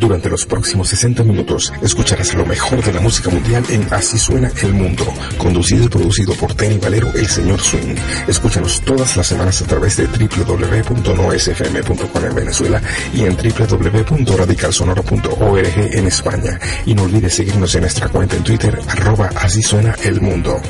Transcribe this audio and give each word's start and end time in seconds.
Durante 0.00 0.28
los 0.30 0.46
próximos 0.46 0.88
60 0.88 1.22
minutos 1.24 1.70
escucharás 1.82 2.32
lo 2.32 2.46
mejor 2.46 2.82
de 2.82 2.94
la 2.94 3.00
música 3.00 3.28
mundial 3.28 3.62
en 3.68 3.86
Así 3.92 4.18
suena 4.18 4.50
el 4.62 4.72
mundo, 4.72 5.04
conducido 5.36 5.84
y 5.84 5.88
producido 5.88 6.32
por 6.36 6.54
Tenny 6.54 6.78
Valero, 6.78 7.12
el 7.12 7.26
señor 7.26 7.60
Swing. 7.60 7.96
Escúchanos 8.26 8.80
todas 8.80 9.14
las 9.18 9.26
semanas 9.26 9.60
a 9.60 9.66
través 9.66 9.98
de 9.98 10.06
www.nosfm.com 10.06 12.24
en 12.24 12.34
Venezuela 12.34 12.80
y 13.12 13.24
en 13.24 13.36
www.radicalsonoro.org 13.36 15.76
en 15.76 16.06
España. 16.06 16.58
Y 16.86 16.94
no 16.94 17.02
olvides 17.02 17.34
seguirnos 17.34 17.74
en 17.74 17.82
nuestra 17.82 18.08
cuenta 18.08 18.36
en 18.36 18.44
Twitter, 18.44 18.80
arroba 18.88 19.28
Así 19.36 19.62
suena 19.62 19.94
el 20.02 20.22
mundo. 20.22 20.62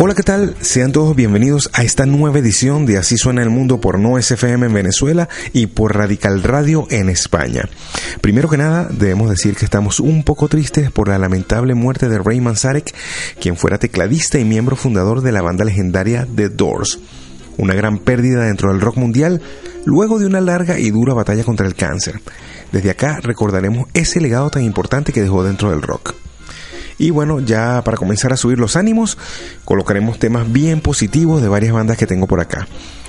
Hola, 0.00 0.14
¿qué 0.14 0.22
tal? 0.22 0.54
Sean 0.60 0.92
todos 0.92 1.16
bienvenidos 1.16 1.70
a 1.72 1.82
esta 1.82 2.06
nueva 2.06 2.38
edición 2.38 2.86
de 2.86 2.98
Así 2.98 3.16
suena 3.16 3.42
el 3.42 3.50
mundo 3.50 3.80
por 3.80 3.98
No 3.98 4.16
SFM 4.16 4.66
en 4.66 4.72
Venezuela 4.72 5.28
y 5.52 5.66
por 5.66 5.96
Radical 5.96 6.44
Radio 6.44 6.86
en 6.88 7.08
España. 7.08 7.68
Primero 8.20 8.48
que 8.48 8.56
nada, 8.56 8.86
debemos 8.92 9.28
decir 9.28 9.56
que 9.56 9.64
estamos 9.64 9.98
un 9.98 10.22
poco 10.22 10.46
tristes 10.46 10.92
por 10.92 11.08
la 11.08 11.18
lamentable 11.18 11.74
muerte 11.74 12.08
de 12.08 12.20
Ray 12.20 12.40
Manzarek, 12.40 12.94
quien 13.40 13.56
fuera 13.56 13.78
tecladista 13.78 14.38
y 14.38 14.44
miembro 14.44 14.76
fundador 14.76 15.20
de 15.20 15.32
la 15.32 15.42
banda 15.42 15.64
legendaria 15.64 16.28
The 16.32 16.50
Doors. 16.50 17.00
Una 17.56 17.74
gran 17.74 17.98
pérdida 17.98 18.44
dentro 18.44 18.70
del 18.70 18.80
rock 18.80 18.98
mundial 18.98 19.42
luego 19.84 20.20
de 20.20 20.26
una 20.26 20.40
larga 20.40 20.78
y 20.78 20.92
dura 20.92 21.12
batalla 21.12 21.42
contra 21.42 21.66
el 21.66 21.74
cáncer. 21.74 22.20
Desde 22.70 22.90
acá 22.90 23.18
recordaremos 23.20 23.88
ese 23.94 24.20
legado 24.20 24.48
tan 24.48 24.62
importante 24.62 25.12
que 25.12 25.22
dejó 25.22 25.42
dentro 25.42 25.72
del 25.72 25.82
rock. 25.82 26.14
Y 26.98 27.10
bueno, 27.10 27.40
ya 27.40 27.82
para 27.84 27.96
comenzar 27.96 28.32
a 28.32 28.36
subir 28.36 28.58
los 28.58 28.76
ánimos, 28.76 29.16
colocaremos 29.64 30.18
temas 30.18 30.52
bien 30.52 30.80
positivos 30.80 31.40
de 31.40 31.48
varias 31.48 31.72
bandas 31.72 31.96
que 31.96 32.06
tengo 32.06 32.26
por 32.26 32.40
acá. 32.40 32.66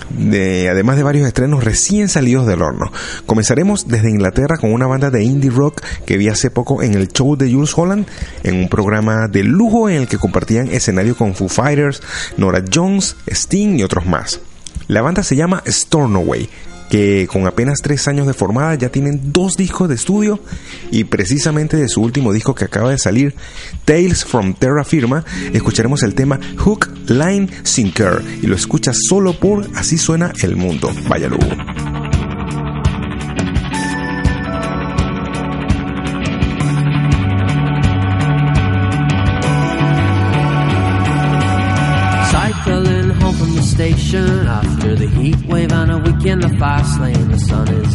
De, 0.10 0.70
además 0.70 0.98
de 0.98 1.04
varios 1.04 1.28
estrenos 1.28 1.64
recién 1.64 2.08
salidos 2.08 2.48
del 2.48 2.62
horno. 2.62 2.92
Comenzaremos 3.26 3.88
desde 3.88 4.10
Inglaterra 4.10 4.58
con 4.58 4.74
una 4.74 4.88
banda 4.88 5.10
de 5.10 5.24
indie 5.24 5.52
rock 5.52 5.82
que 6.06 6.18
vi 6.18 6.30
hace 6.30 6.50
poco 6.52 6.82
en 6.82 6.94
el 6.94 7.10
show 7.10 7.36
de 7.36 7.52
Jules 7.52 7.76
Holland, 7.76 8.08
en 8.44 8.56
un 8.56 8.70
programa 8.70 9.28
de 9.28 9.44
lujo 9.44 9.90
en 9.90 9.98
el 9.98 10.08
que 10.08 10.18
compartían 10.18 10.68
escenario 10.68 11.16
con 11.16 11.36
Foo 11.36 11.50
Fighters, 11.50 12.02
Nora 12.38 12.64
Jones, 12.72 13.16
Sting 13.28 13.80
y 13.80 13.84
otros 13.84 14.06
más. 14.06 14.40
La 14.88 15.02
banda 15.02 15.22
se 15.22 15.36
llama 15.36 15.64
Stornoway 15.68 16.50
que 16.90 17.28
con 17.28 17.48
apenas 17.48 17.80
tres 17.82 18.08
años 18.08 18.28
de 18.28 18.34
formada 18.34 18.76
ya 18.76 18.90
tienen 18.90 19.32
dos 19.32 19.56
discos 19.56 19.88
de 19.90 19.96
estudio 19.96 20.40
y 20.92 21.06
precisamente 21.06 21.78
de 21.78 21.88
su 21.88 22.02
último 22.02 22.34
disco 22.34 22.56
que 22.56 22.66
acaba 22.66 22.92
de 22.92 22.98
salir, 22.98 23.36
Tales 23.86 24.26
from 24.26 24.54
Terra 24.54 24.84
Firma, 24.84 25.24
escucharemos 25.54 26.04
el 26.04 26.16
tema 26.16 26.40
Hook, 26.58 26.90
Line, 27.08 27.50
Sinker 27.64 28.22
y 28.42 28.48
lo 28.48 28.56
escuchas 28.56 28.98
solo 29.08 29.40
por 29.40 29.68
Así 29.76 29.98
suena 29.98 30.34
el 30.42 30.56
mundo. 30.56 30.92
Váyalo. 31.08 31.38
Sun 47.50 47.68
is 47.74 47.89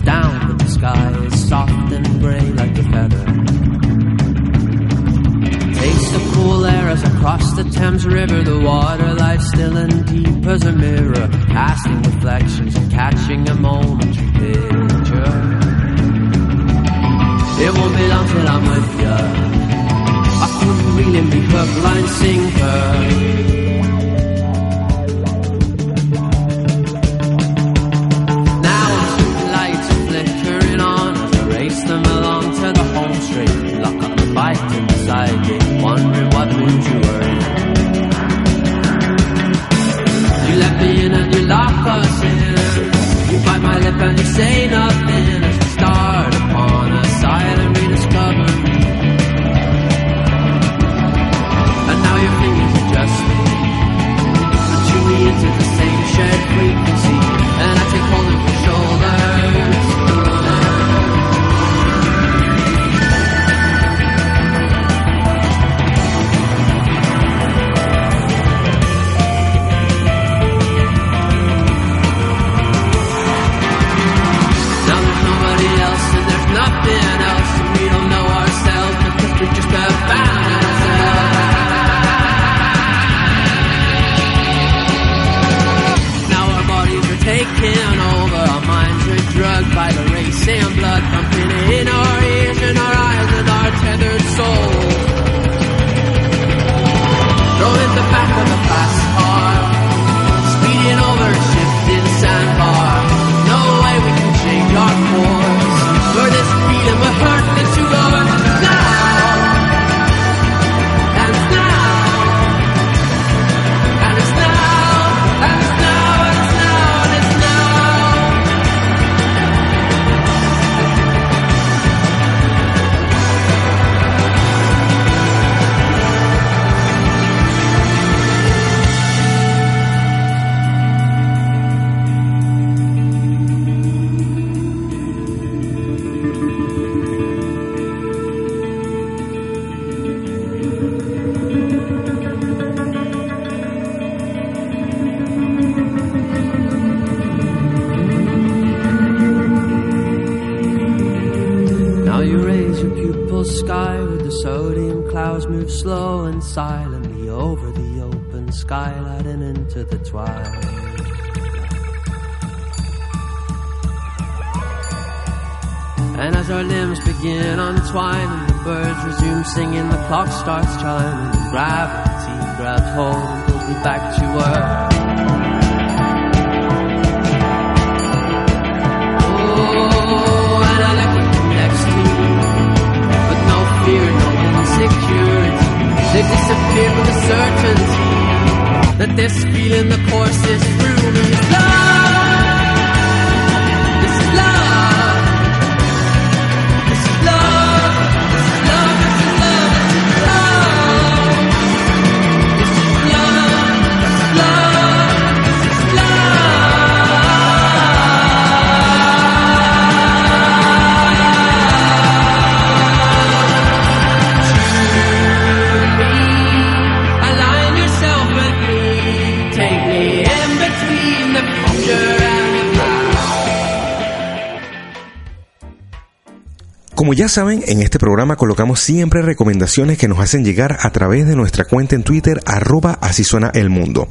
Como 227.04 227.12
ya 227.12 227.28
saben, 227.28 227.62
en 227.66 227.82
este 227.82 227.98
programa 227.98 228.36
colocamos 228.36 228.80
siempre 228.80 229.20
recomendaciones 229.20 229.98
que 229.98 230.08
nos 230.08 230.20
hacen 230.20 230.42
llegar 230.42 230.78
a 230.80 230.90
través 230.90 231.26
de 231.26 231.36
nuestra 231.36 231.66
cuenta 231.66 231.94
en 231.94 232.02
Twitter, 232.02 232.40
arroba 232.46 232.96
así 233.02 233.24
suena 233.24 233.50
el 233.52 233.68
mundo. 233.68 234.08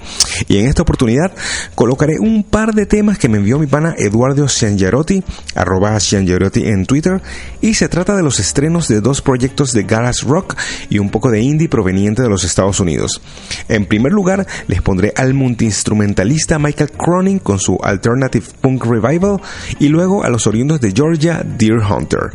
Y 0.47 0.59
en 0.59 0.67
esta 0.67 0.83
oportunidad 0.83 1.31
colocaré 1.73 2.19
un 2.19 2.43
par 2.43 2.75
de 2.75 2.85
temas 2.85 3.17
que 3.17 3.29
me 3.29 3.39
envió 3.39 3.57
mi 3.57 3.65
pana 3.65 3.95
Eduardo 3.97 4.47
Ciangerotti, 4.47 5.23
arroba 5.55 5.99
Ciangerotti 5.99 6.67
en 6.67 6.85
Twitter, 6.85 7.19
y 7.61 7.73
se 7.73 7.89
trata 7.89 8.15
de 8.15 8.21
los 8.21 8.39
estrenos 8.39 8.87
de 8.87 9.01
dos 9.01 9.23
proyectos 9.23 9.71
de 9.71 9.85
garage 9.85 10.27
rock 10.27 10.55
y 10.91 10.99
un 10.99 11.09
poco 11.09 11.31
de 11.31 11.41
indie 11.41 11.69
proveniente 11.69 12.21
de 12.21 12.29
los 12.29 12.43
Estados 12.43 12.79
Unidos. 12.79 13.23
En 13.69 13.87
primer 13.87 14.11
lugar, 14.11 14.45
les 14.67 14.83
pondré 14.83 15.13
al 15.15 15.33
multiinstrumentalista 15.33 16.59
Michael 16.59 16.91
Cronin 16.91 17.39
con 17.39 17.57
su 17.57 17.75
Alternative 17.81 18.45
Punk 18.61 18.85
Revival 18.85 19.41
y 19.79 19.87
luego 19.87 20.23
a 20.23 20.29
los 20.29 20.45
oriundos 20.45 20.79
de 20.79 20.91
Georgia, 20.91 21.43
Deer 21.43 21.79
Hunter. 21.79 22.33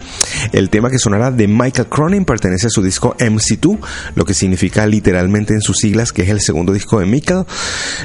El 0.52 0.70
tema 0.70 0.90
que 0.90 0.98
sonará 0.98 1.30
de 1.30 1.48
Michael 1.48 1.88
Cronin 1.88 2.24
pertenece 2.24 2.66
a 2.66 2.70
su 2.70 2.82
disco 2.82 3.16
MC2, 3.18 3.78
lo 4.14 4.24
que 4.24 4.34
significa 4.34 4.86
literalmente 4.86 5.54
en 5.54 5.60
sus 5.60 5.76
siglas 5.78 6.12
que 6.12 6.22
es 6.22 6.28
el 6.30 6.40
segundo 6.40 6.72
disco 6.72 7.00
de 7.00 7.06
Michael. 7.06 7.44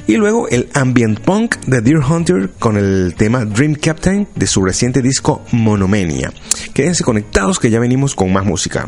Y 0.07 0.15
luego 0.15 0.47
el 0.49 0.69
ambient 0.73 1.19
punk 1.19 1.57
de 1.65 1.81
Deer 1.81 1.99
Hunter 1.99 2.51
con 2.59 2.77
el 2.77 3.15
tema 3.17 3.45
Dream 3.45 3.75
Captain 3.75 4.27
de 4.35 4.47
su 4.47 4.63
reciente 4.63 5.01
disco 5.01 5.43
Monomania. 5.51 6.31
Quédense 6.73 7.03
conectados 7.03 7.59
que 7.59 7.69
ya 7.69 7.79
venimos 7.79 8.15
con 8.15 8.31
más 8.31 8.45
música. 8.45 8.87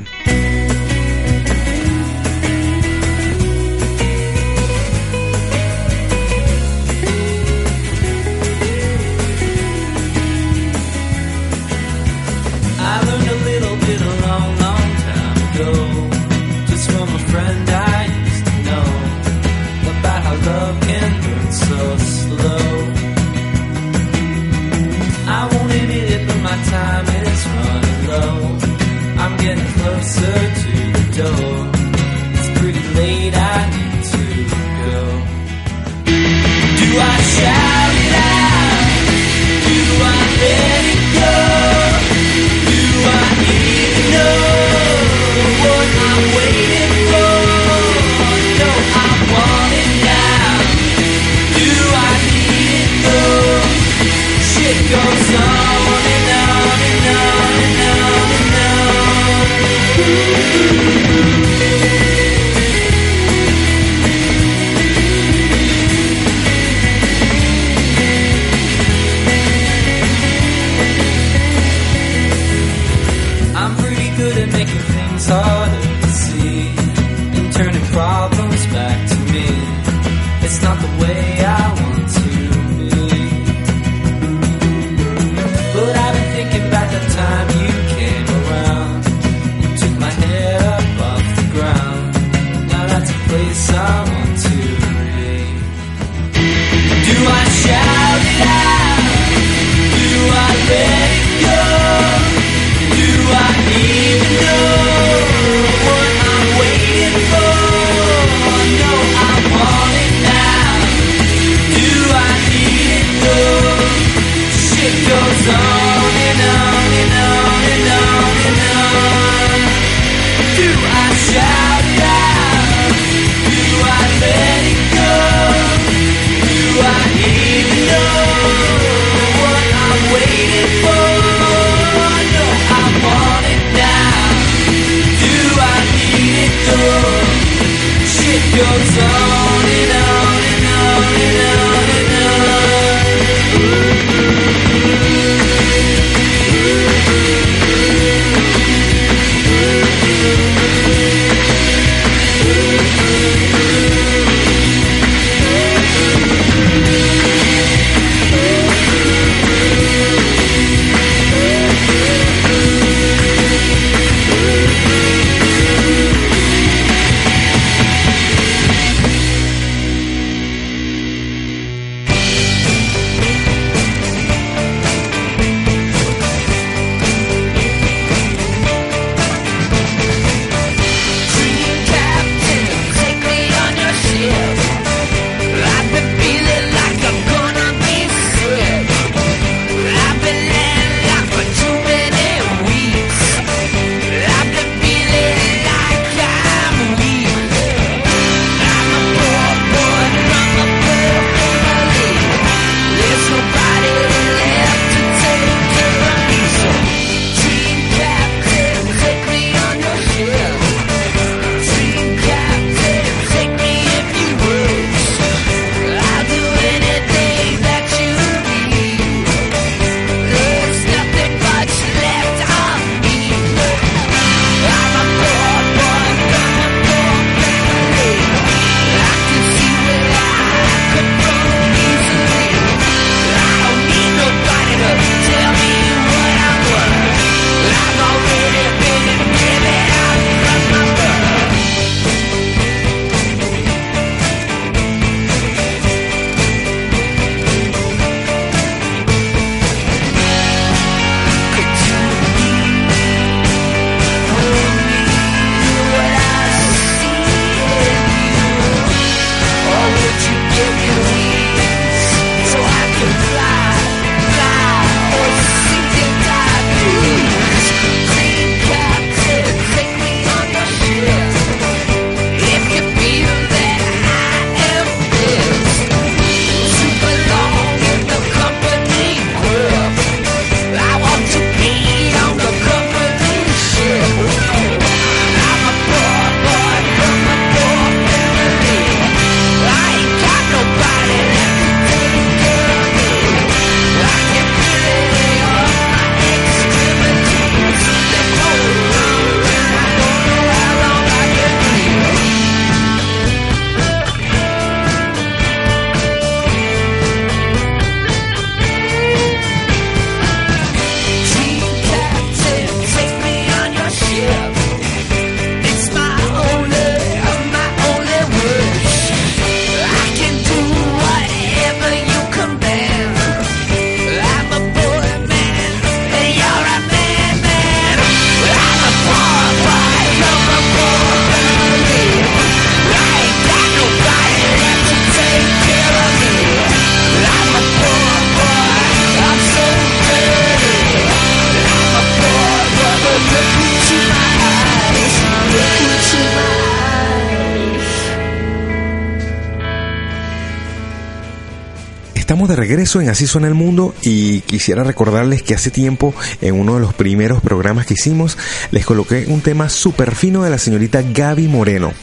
Regreso 352.86 353.02
en 353.02 353.10
Así 353.10 353.26
suena 353.26 353.48
el 353.48 353.56
mundo 353.56 353.96
y 354.04 354.42
quisiera 354.42 354.84
recordarles 354.84 355.42
que 355.42 355.56
hace 355.56 355.72
tiempo 355.72 356.14
en 356.42 356.54
uno 356.54 356.76
de 356.76 356.82
los 356.82 356.94
primeros 356.94 357.42
programas 357.42 357.88
que 357.88 357.96
hicimos 357.96 358.38
les 358.70 358.86
coloqué 358.86 359.26
un 359.28 359.42
tema 359.42 359.70
súper 359.70 360.14
fino 360.14 360.44
de 360.44 360.52
la 360.52 360.60
señorita 360.60 361.02
Gaby 361.02 361.48
Moreno. 361.48 361.94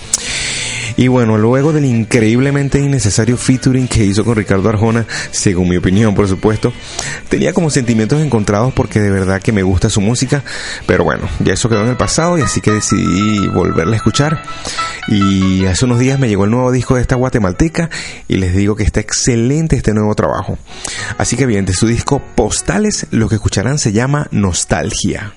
Y 1.02 1.08
bueno, 1.08 1.36
luego 1.36 1.72
del 1.72 1.84
increíblemente 1.84 2.78
innecesario 2.78 3.36
featuring 3.36 3.88
que 3.88 4.04
hizo 4.04 4.24
con 4.24 4.36
Ricardo 4.36 4.68
Arjona, 4.68 5.04
según 5.32 5.68
mi 5.68 5.76
opinión 5.76 6.14
por 6.14 6.28
supuesto, 6.28 6.72
tenía 7.28 7.52
como 7.52 7.70
sentimientos 7.70 8.22
encontrados 8.22 8.72
porque 8.72 9.00
de 9.00 9.10
verdad 9.10 9.42
que 9.42 9.50
me 9.50 9.64
gusta 9.64 9.90
su 9.90 10.00
música, 10.00 10.44
pero 10.86 11.02
bueno, 11.02 11.28
ya 11.40 11.54
eso 11.54 11.68
quedó 11.68 11.82
en 11.82 11.88
el 11.88 11.96
pasado 11.96 12.38
y 12.38 12.42
así 12.42 12.60
que 12.60 12.70
decidí 12.70 13.48
volverla 13.48 13.94
a 13.94 13.96
escuchar. 13.96 14.42
Y 15.08 15.66
hace 15.66 15.86
unos 15.86 15.98
días 15.98 16.20
me 16.20 16.28
llegó 16.28 16.44
el 16.44 16.52
nuevo 16.52 16.70
disco 16.70 16.94
de 16.94 17.00
esta 17.00 17.16
guatemalteca 17.16 17.90
y 18.28 18.36
les 18.36 18.54
digo 18.54 18.76
que 18.76 18.84
está 18.84 19.00
excelente 19.00 19.74
este 19.74 19.94
nuevo 19.94 20.14
trabajo. 20.14 20.56
Así 21.18 21.34
que 21.34 21.46
bien, 21.46 21.64
de 21.64 21.72
su 21.72 21.88
disco 21.88 22.22
Postales, 22.36 23.08
lo 23.10 23.28
que 23.28 23.34
escucharán 23.34 23.80
se 23.80 23.90
llama 23.90 24.28
Nostalgia. 24.30 25.34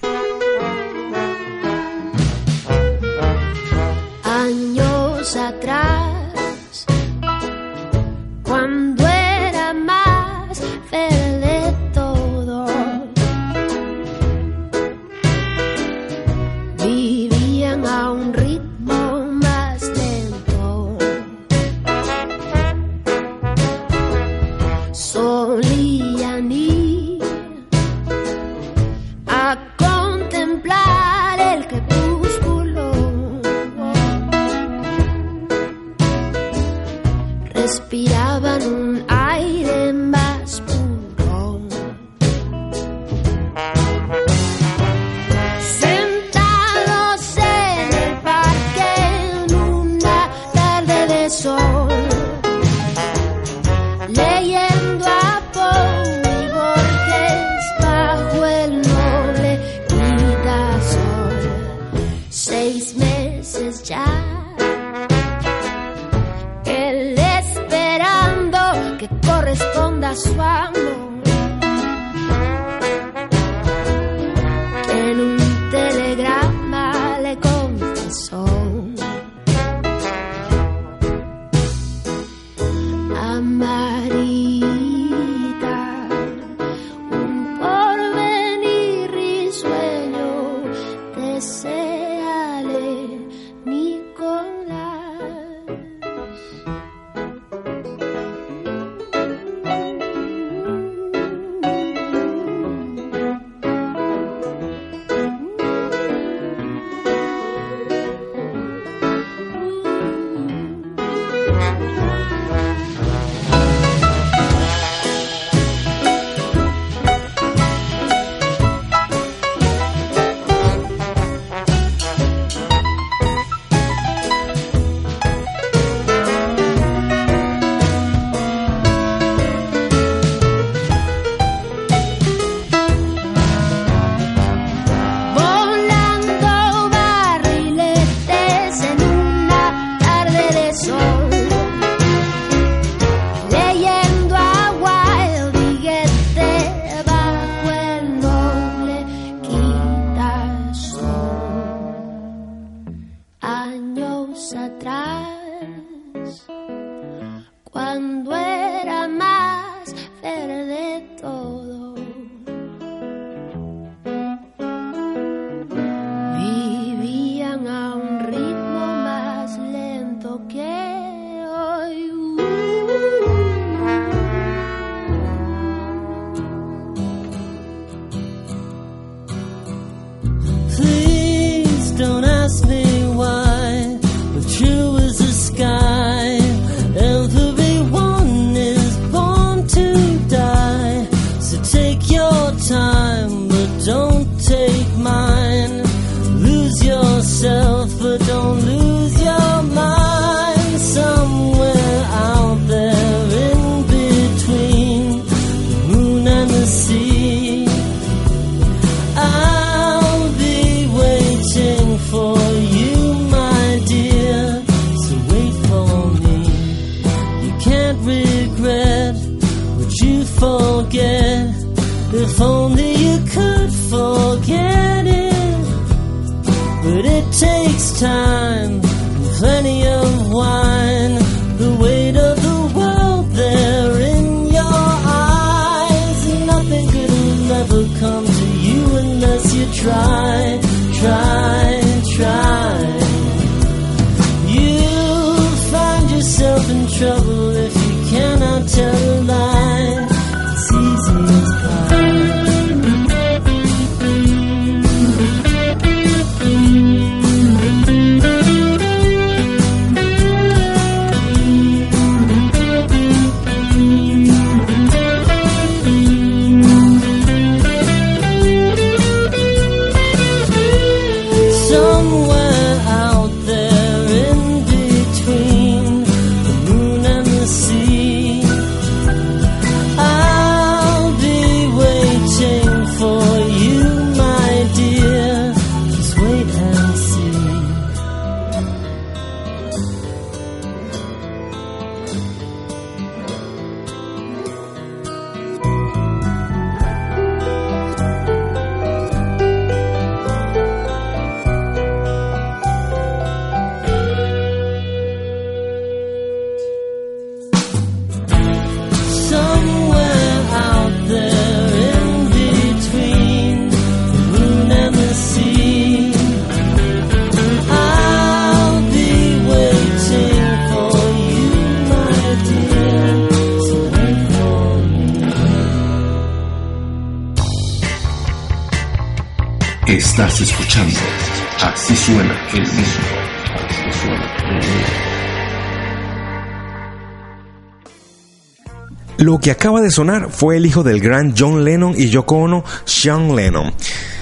Que 339.45 339.51
acaba 339.51 339.79
de 339.79 339.91
sonar 339.91 340.31
fue 340.31 340.57
el 340.57 340.65
hijo 340.65 340.81
del 340.81 340.99
gran 340.99 341.35
John 341.37 341.63
Lennon 341.63 341.93
y 341.95 342.09
Yoko 342.09 342.37
Ono, 342.37 342.63
Sean 342.83 343.35
Lennon. 343.35 343.75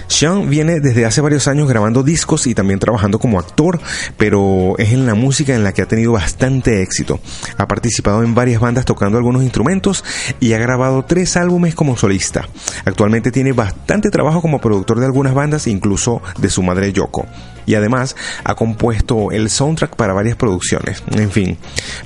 Sean 0.07 0.49
viene 0.49 0.81
desde 0.81 1.05
hace 1.05 1.21
varios 1.21 1.47
años 1.47 1.69
grabando 1.69 2.03
discos 2.03 2.45
y 2.45 2.53
también 2.53 2.77
trabajando 2.77 3.19
como 3.19 3.39
actor, 3.39 3.79
pero 4.17 4.75
es 4.77 4.91
en 4.91 5.05
la 5.05 5.15
música 5.15 5.55
en 5.55 5.63
la 5.63 5.71
que 5.71 5.81
ha 5.81 5.87
tenido 5.87 6.11
bastante 6.11 6.81
éxito. 6.81 7.21
Ha 7.57 7.69
participado 7.69 8.21
en 8.21 8.35
varias 8.35 8.59
bandas 8.59 8.83
tocando 8.83 9.17
algunos 9.17 9.43
instrumentos 9.43 10.03
y 10.41 10.51
ha 10.51 10.57
grabado 10.57 11.05
tres 11.05 11.37
álbumes 11.37 11.73
como 11.73 11.95
solista. 11.95 12.49
Actualmente 12.83 13.31
tiene 13.31 13.53
bastante 13.53 14.09
trabajo 14.09 14.41
como 14.41 14.59
productor 14.59 14.99
de 14.99 15.05
algunas 15.05 15.33
bandas, 15.33 15.67
incluso 15.67 16.21
de 16.37 16.49
su 16.49 16.63
madre 16.63 16.91
Yoko. 16.91 17.25
Y 17.65 17.75
además 17.75 18.15
ha 18.43 18.55
compuesto 18.55 19.31
el 19.31 19.49
soundtrack 19.49 19.95
para 19.95 20.13
varias 20.13 20.35
producciones. 20.35 21.03
En 21.11 21.31
fin, 21.31 21.57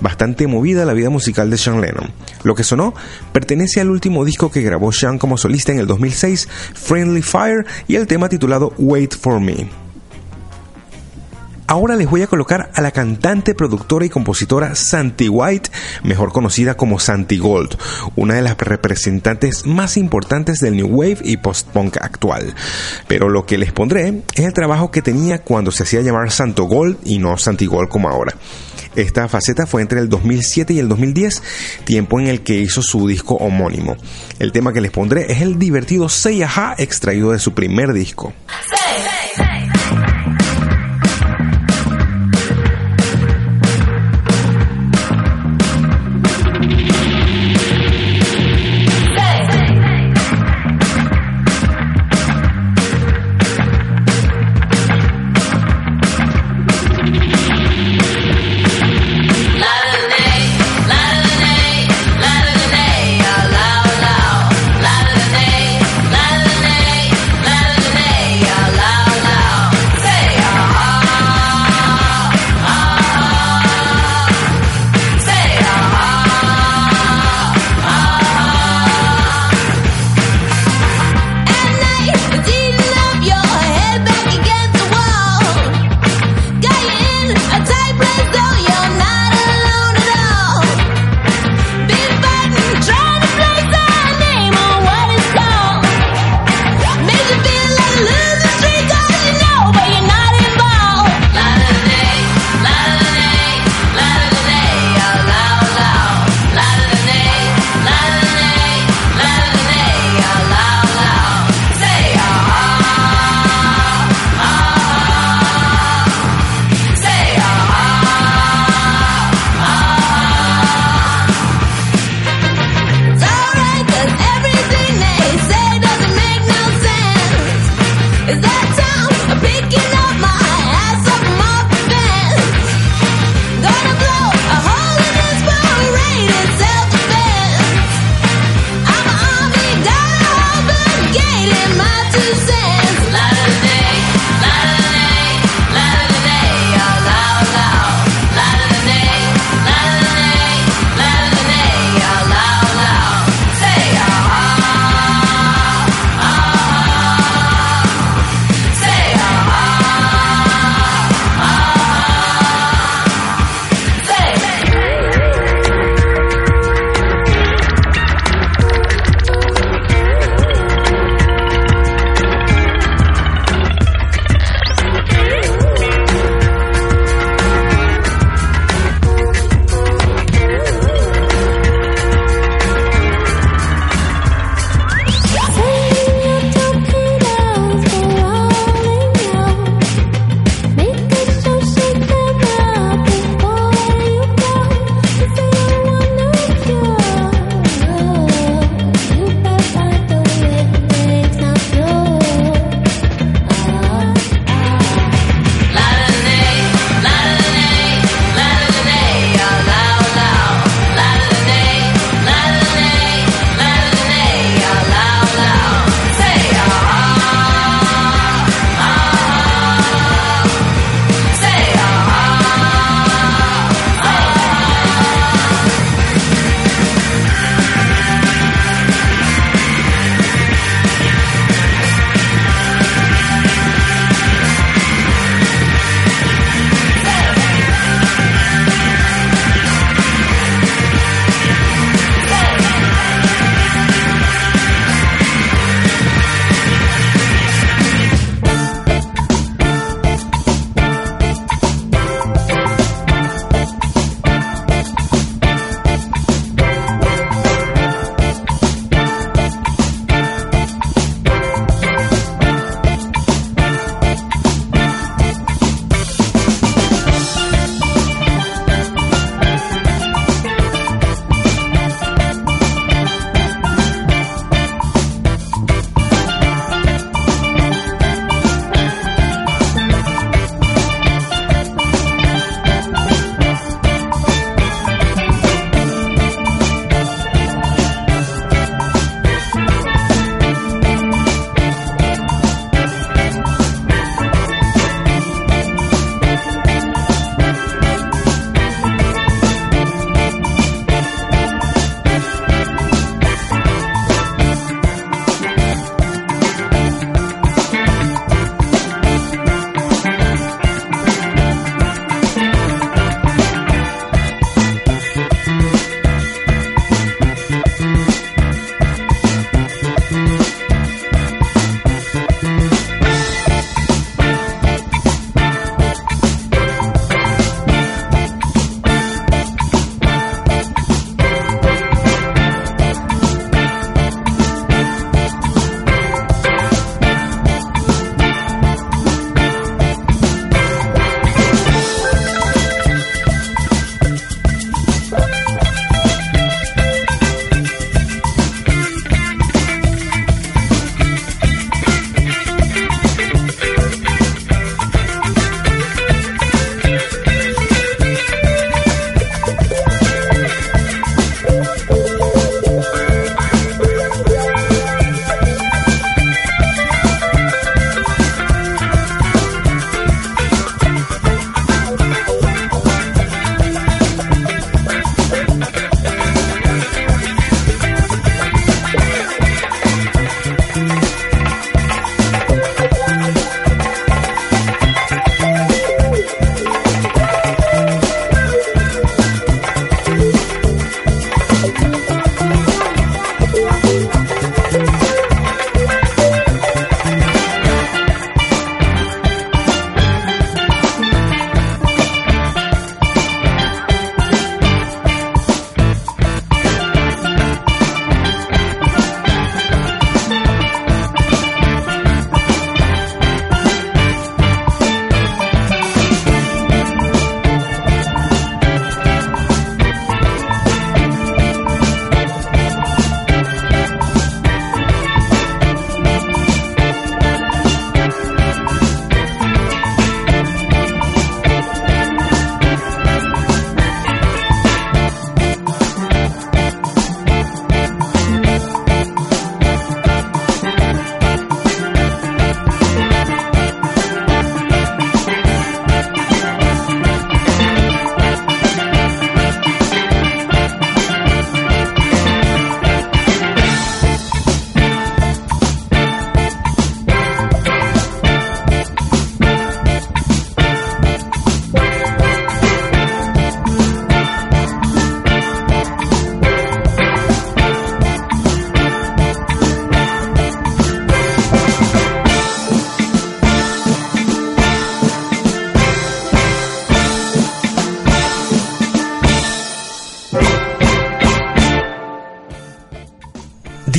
bastante 0.02 0.48
movida 0.48 0.86
la 0.86 0.94
vida 0.94 1.10
musical 1.10 1.50
de 1.50 1.58
Sean 1.58 1.82
Lennon. 1.82 2.12
Lo 2.44 2.56
que 2.56 2.64
sonó 2.64 2.94
pertenece 3.32 3.82
al 3.82 3.90
último 3.90 4.26
disco 4.26 4.52
que 4.52 4.62
grabó 4.62 4.92
Sean 4.92 5.18
como 5.18 5.38
solista 5.38 5.72
en 5.72 5.80
el 5.80 5.88
2006, 5.88 6.48
Friendly 6.74 7.22
Fire, 7.22 7.66
y 7.88 7.96
el 7.96 8.08
tema 8.08 8.30
titulado 8.30 8.74
Wait 8.78 9.16
for 9.16 9.40
Me. 9.40 9.87
Ahora 11.70 11.98
les 11.98 12.10
voy 12.10 12.22
a 12.22 12.28
colocar 12.28 12.72
a 12.74 12.82
la 12.82 12.92
cantante, 12.92 13.54
productora 13.54 14.06
y 14.06 14.10
compositora 14.10 14.74
Santi 14.74 15.28
White, 15.28 15.70
mejor 16.02 16.32
conocida 16.32 16.76
como 16.78 16.98
Santi 16.98 17.38
Gold, 17.38 17.78
una 18.16 18.36
de 18.36 18.42
las 18.42 18.58
representantes 18.58 19.66
más 19.66 19.98
importantes 19.98 20.60
del 20.60 20.78
New 20.78 20.88
Wave 20.88 21.18
y 21.24 21.36
post-punk 21.36 21.98
actual. 22.00 22.56
Pero 23.10 23.28
lo 23.28 23.46
que 23.46 23.58
les 23.58 23.74
pondré 23.74 24.24
es 24.34 24.46
el 24.46 24.54
trabajo 24.54 24.92
que 24.92 25.02
tenía 25.02 25.40
cuando 25.40 25.72
se 25.72 25.84
hacía 25.84 26.00
llamar 26.00 26.32
Santo 26.32 26.64
Gold 26.64 27.00
y 27.04 27.20
no 27.20 27.38
Santi 27.38 27.66
Gold 27.66 27.90
como 27.90 28.08
ahora. 28.08 28.34
Esta 28.96 29.28
faceta 29.28 29.68
fue 29.68 29.82
entre 29.82 30.00
el 30.00 30.08
2007 30.08 30.72
y 30.72 30.80
el 30.80 30.88
2010, 30.88 31.44
tiempo 31.84 32.18
en 32.22 32.28
el 32.28 32.44
que 32.44 32.56
hizo 32.56 32.82
su 32.82 33.06
disco 33.10 33.36
homónimo. 33.36 33.98
El 34.40 34.54
tema 34.54 34.72
que 34.72 34.80
les 34.80 34.92
pondré 34.92 35.30
es 35.30 35.42
el 35.42 35.60
divertido 35.60 36.08
Say 36.08 36.44
Aha 36.44 36.76
extraído 36.78 37.34
de 37.34 37.40
su 37.40 37.54
primer 37.54 37.92
disco. 37.92 38.34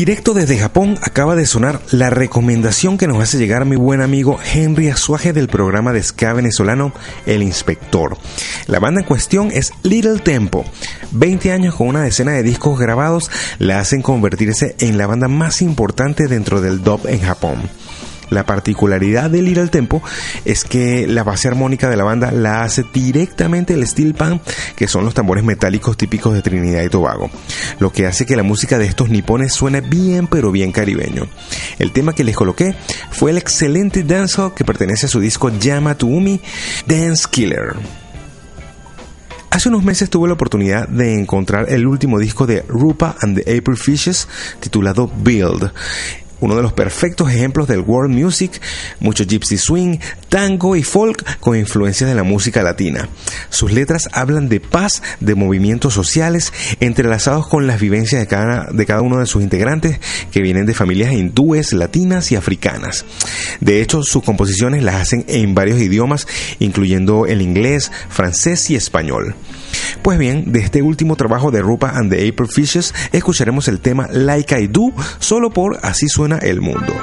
Directo 0.09 0.33
desde 0.33 0.57
Japón 0.57 0.99
acaba 1.03 1.37
de 1.37 1.45
sonar 1.45 1.83
la 1.91 2.09
recomendación 2.09 2.97
que 2.97 3.07
nos 3.07 3.23
hace 3.23 3.37
llegar 3.37 3.67
mi 3.67 3.77
buen 3.77 4.01
amigo 4.01 4.39
Henry 4.55 4.89
Azuaje 4.89 5.35
del 5.35 5.49
programa 5.49 5.93
de 5.93 6.03
ska 6.03 6.33
venezolano 6.33 6.95
El 7.27 7.43
Inspector. 7.43 8.17
La 8.69 8.79
banda 8.79 9.03
en 9.03 9.07
cuestión 9.07 9.51
es 9.53 9.71
Little 9.83 10.21
Tempo. 10.21 10.65
20 11.11 11.53
años 11.53 11.75
con 11.75 11.89
una 11.89 12.01
decena 12.01 12.33
de 12.33 12.43
discos 12.43 12.79
grabados 12.79 13.31
la 13.59 13.81
hacen 13.81 14.01
convertirse 14.01 14.77
en 14.79 14.97
la 14.97 15.07
banda 15.07 15.29
más 15.29 15.61
importante 15.61 16.27
dentro 16.27 16.63
del 16.63 16.83
dub 16.83 17.07
en 17.07 17.21
Japón. 17.21 17.69
La 18.31 18.45
particularidad 18.45 19.31
del 19.31 19.49
ir 19.49 19.61
al 19.61 19.71
tempo 19.71 20.03
es 20.45 20.65
que 20.65 21.07
la 21.07 21.25
base 21.25 21.49
armónica 21.49 21.89
de 21.89 21.97
la 21.97 22.05
banda 22.05 22.31
la 22.31 22.63
hace 22.63 22.85
directamente 22.93 23.75
el 23.75 23.87
steel 23.87 24.15
pan, 24.15 24.41
que 24.77 24.89
son 24.89 25.05
los 25.05 25.15
tambores 25.15 25.45
metálicos 25.45 25.97
típicos 25.97 26.35
de 26.35 26.43
Trinidad 26.43 26.83
y 26.83 26.89
Tobago, 26.89 27.31
lo 27.81 27.93
que 27.93 28.07
hace 28.07 28.27
que 28.27 28.37
la 28.37 28.43
música 28.43 28.79
de 28.79 28.87
estos 28.87 29.09
nipones 29.09 29.53
suene 29.53 29.81
bien 29.81 30.27
pero 30.27 30.53
bien 30.53 30.73
caribeño. 30.73 31.27
El 31.79 31.93
tema 31.93 32.13
que 32.13 32.25
les 32.25 32.37
coloqué 32.37 32.75
fue 33.11 33.31
el 33.31 33.39
excelente 33.39 34.03
dancehall 34.03 34.55
que 34.55 34.65
pertenece 34.65 35.07
a 35.07 35.09
su 35.09 35.21
disco 35.21 35.51
Yama 35.51 35.97
Tuumi 35.97 36.41
Dance 36.87 37.27
Killer. 37.31 37.77
Hace 39.51 39.71
unos 39.71 39.83
meses 39.83 40.11
tuve 40.11 40.29
la 40.29 40.35
oportunidad 40.35 40.87
de 40.89 41.15
encontrar 41.15 41.73
el 41.73 41.87
último 41.87 42.19
disco 42.19 42.47
de 42.47 42.63
Rupa 42.69 43.17
and 43.23 43.43
the 43.43 43.59
April 43.59 43.77
Fishes 43.77 44.29
titulado 44.61 45.11
Build 45.23 45.73
uno 46.41 46.57
de 46.57 46.63
los 46.63 46.73
perfectos 46.73 47.31
ejemplos 47.31 47.69
del 47.69 47.81
world 47.81 48.15
music, 48.15 48.61
mucho 49.01 49.25
gypsy 49.25 49.59
swing, 49.59 49.99
tango 50.29 50.77
y 50.77 50.83
folk 50.83 51.39
con 51.41 51.57
influencias 51.57 52.09
de 52.09 52.15
la 52.15 52.23
música 52.23 52.63
latina. 52.63 53.09
Sus 53.51 53.73
letras 53.73 54.09
hablan 54.13 54.49
de 54.49 54.61
paz, 54.61 55.03
de 55.21 55.35
movimientos 55.35 55.95
sociales, 55.95 56.53
entrelazados 56.81 57.47
con 57.47 57.67
las 57.67 57.81
vivencias 57.81 58.21
de 58.21 58.27
cada, 58.27 58.67
de 58.71 58.87
cada 58.87 59.03
uno 59.03 59.19
de 59.19 59.27
sus 59.27 59.43
integrantes 59.43 60.01
que 60.31 60.43
vienen 60.43 60.67
de 60.67 60.75
familias 60.75 61.13
hindúes, 61.13 61.73
latinas 61.73 62.31
y 62.33 62.37
africanas. 62.37 63.05
De 63.61 63.81
hecho, 63.81 64.03
sus 64.03 64.23
composiciones 64.23 64.83
las 64.83 64.97
hacen 64.97 65.25
en 65.29 65.55
varios 65.55 65.81
idiomas, 65.81 66.27
incluyendo 66.59 67.27
el 67.27 67.43
inglés, 67.43 67.91
francés 68.09 68.71
y 68.71 68.77
español. 68.77 69.35
Pues 70.03 70.19
bien, 70.19 70.53
de 70.53 70.61
este 70.61 70.83
último 70.83 71.17
trabajo 71.17 71.51
de 71.51 71.61
Rupa 71.61 71.93
and 71.95 72.11
the 72.11 72.29
April 72.29 72.49
Fishes 72.49 72.95
escucharemos 73.13 73.69
el 73.69 73.81
tema 73.81 74.09
Like 74.11 74.61
I 74.61 74.69
Do, 74.69 74.93
solo 75.19 75.51
por 75.51 75.79
Así 75.83 76.09
suena 76.09 76.39
el 76.39 76.61
mundo. 76.61 76.95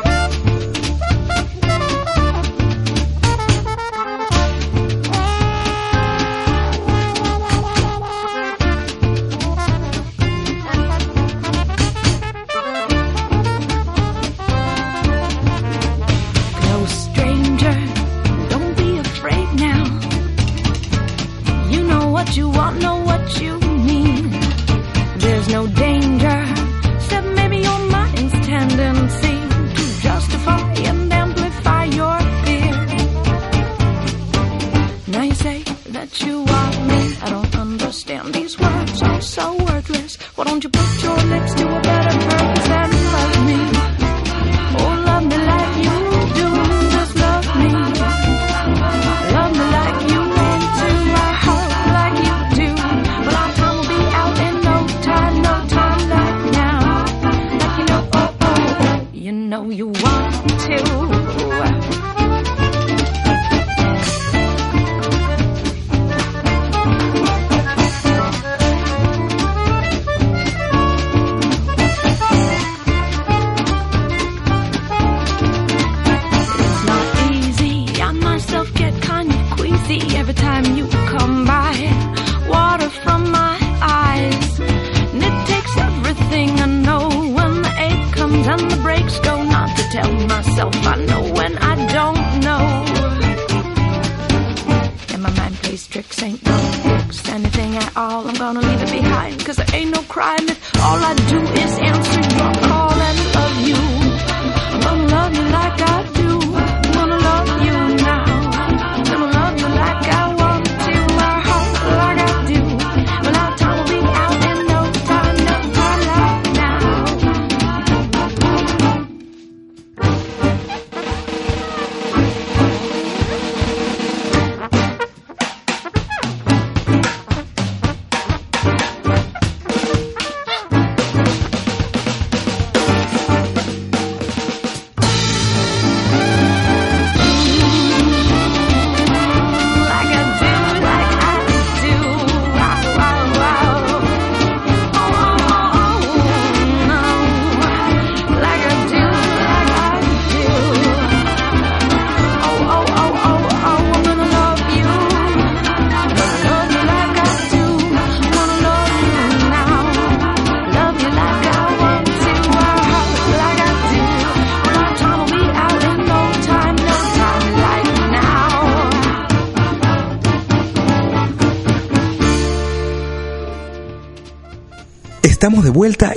All 100.85 101.03
I 101.03 101.13
do 101.15 101.54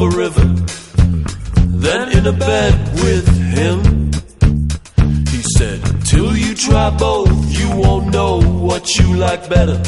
of 0.00 0.14
a 0.14 0.16
river 0.16 0.44
then 1.80 2.16
in 2.16 2.26
a 2.26 2.32
bed 2.32 2.74
with 3.02 3.26
him. 3.56 3.78
He 5.28 5.42
said, 5.56 5.80
Till 6.04 6.36
you 6.36 6.54
try 6.54 6.90
both, 6.90 7.30
you 7.58 7.68
won't 7.70 8.12
know 8.12 8.40
what 8.40 8.96
you 8.98 9.16
like 9.16 9.48
better. 9.48 9.80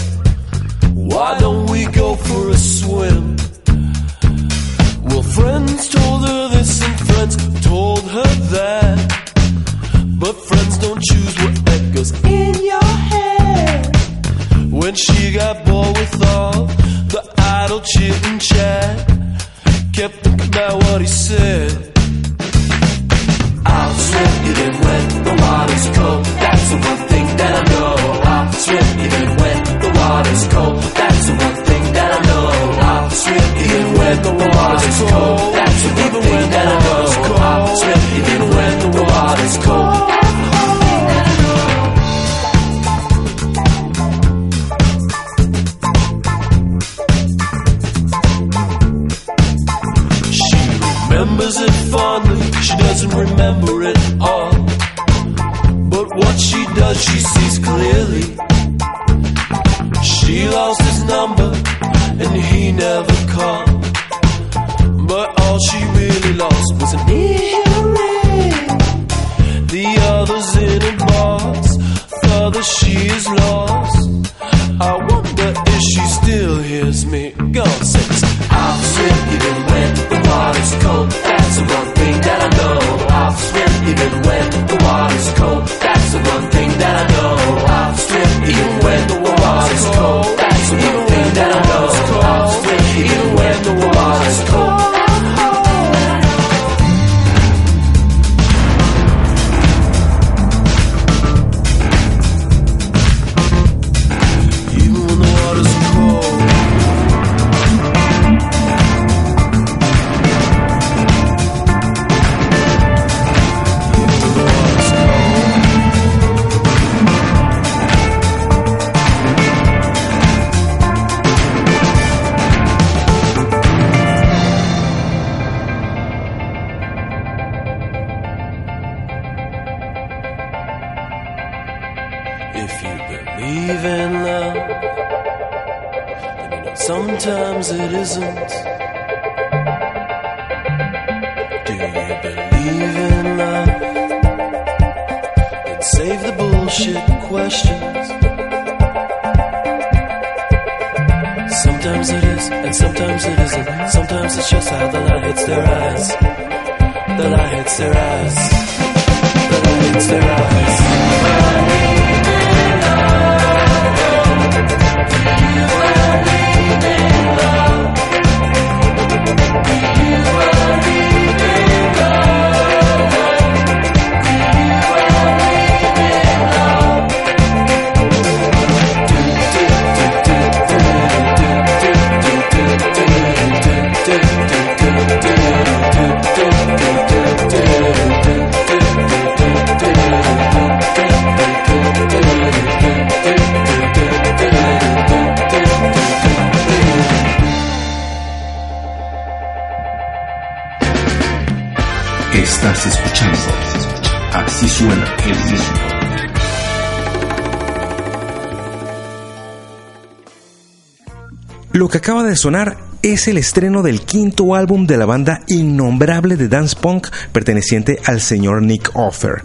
Lo 211.73 211.89
que 211.89 211.99
acaba 211.99 212.25
de 212.25 212.35
sonar 212.35 212.79
es 213.03 213.29
el 213.29 213.39
estreno 213.39 213.83
del 213.83 214.01
quinto 214.01 214.57
álbum 214.57 214.87
de 214.87 214.97
la 214.97 215.07
banda 215.07 215.43
innombrable 215.47 216.37
de 216.37 216.49
dance 216.49 216.75
punk 216.75 217.09
perteneciente 217.33 218.01
al 218.05 218.21
señor 218.21 218.63
Nick 218.63 218.91
Offer. 218.95 219.45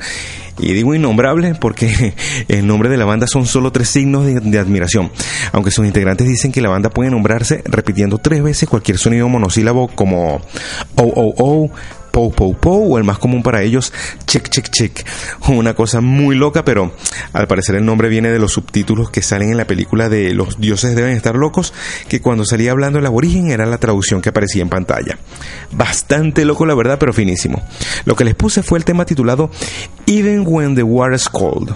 Y 0.58 0.74
digo 0.74 0.96
innombrable 0.96 1.54
porque 1.54 2.16
el 2.48 2.66
nombre 2.66 2.90
de 2.90 2.98
la 2.98 3.06
banda 3.06 3.28
son 3.28 3.46
solo 3.46 3.72
tres 3.72 3.90
signos 3.90 4.26
de, 4.26 4.60
admiración, 4.60 5.12
aunque 5.52 5.70
sus 5.70 5.86
integrantes 5.86 6.28
dicen 6.28 6.52
que 6.52 6.62
la 6.62 6.70
banda 6.70 6.90
puede 6.90 7.12
nombrarse 7.12 7.62
repitiendo 7.66 8.18
tres 8.18 8.42
veces 8.42 8.68
cualquier 8.68 8.98
sonido 8.98 9.30
monosílabo 9.30 9.88
como 9.90 10.42
oh, 10.96 11.70
Pou 12.16 12.32
Pou 12.32 12.56
Pou 12.56 12.94
o 12.94 12.98
el 12.98 13.04
más 13.04 13.20
común 13.20 13.44
para 13.44 13.62
ellos, 13.62 13.92
Check 14.26 14.48
Check 14.48 14.70
Check. 14.70 15.06
Una 15.50 15.74
cosa 15.74 16.00
muy 16.00 16.38
loca, 16.38 16.64
pero 16.64 16.94
al 17.34 17.46
parecer 17.46 17.76
el 17.76 17.84
nombre 17.84 18.08
viene 18.08 18.32
de 18.32 18.40
los 18.40 18.54
subtítulos 18.54 19.10
que 19.10 19.22
salen 19.22 19.52
en 19.52 19.58
la 19.58 19.68
película 19.68 20.08
de 20.08 20.34
Los 20.34 20.58
dioses 20.58 20.96
deben 20.96 21.18
estar 21.18 21.36
locos, 21.36 21.74
que 22.08 22.22
cuando 22.22 22.46
salía 22.46 22.72
hablando 22.72 23.00
el 23.00 23.06
aborigen 23.06 23.52
era 23.52 23.66
la 23.66 23.80
traducción 23.80 24.22
que 24.22 24.30
aparecía 24.30 24.62
en 24.62 24.70
pantalla. 24.70 25.18
Bastante 25.74 26.46
loco 26.46 26.66
la 26.66 26.74
verdad, 26.74 26.98
pero 26.98 27.12
finísimo. 27.12 27.62
Lo 28.06 28.16
que 28.16 28.24
les 28.24 28.36
puse 28.36 28.64
fue 28.64 28.80
el 28.80 28.86
tema 28.86 29.06
titulado 29.06 29.52
Even 30.08 30.46
When 30.48 30.76
the 30.76 30.84
Water's 30.84 31.28
Cold. 31.28 31.76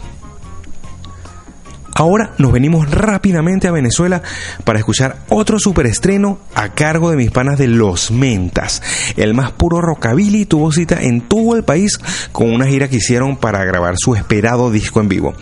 Ahora 1.99 2.31
nos 2.37 2.53
venimos 2.53 2.89
rápidamente 2.89 3.67
a 3.67 3.73
Venezuela 3.73 4.21
para 4.63 4.79
escuchar 4.79 5.17
otro 5.27 5.59
superestreno 5.59 6.39
a 6.55 6.69
cargo 6.69 7.11
de 7.11 7.17
mis 7.17 7.29
panas 7.29 7.57
de 7.59 7.67
Los 7.67 8.09
Mentas. 8.09 8.81
El 9.17 9.33
más 9.33 9.51
puro 9.51 9.81
rockabilly 9.81 10.45
tuvo 10.45 10.71
cita 10.71 11.01
en 11.01 11.19
todo 11.19 11.57
el 11.57 11.65
país 11.65 11.99
con 12.31 12.53
una 12.53 12.67
gira 12.67 12.87
que 12.87 12.95
hicieron 12.95 13.35
para 13.35 13.65
grabar 13.65 13.95
su 13.97 14.15
esperado 14.15 14.71
disco 14.71 15.01
en 15.01 15.09
vivo 15.09 15.33